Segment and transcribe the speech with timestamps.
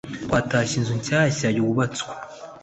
[0.25, 2.11] Twatashye inzu nshyashya yubatswe